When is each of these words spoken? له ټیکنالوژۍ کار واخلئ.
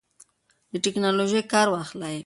له 0.71 0.77
ټیکنالوژۍ 0.83 1.41
کار 1.51 1.67
واخلئ. 1.69 2.17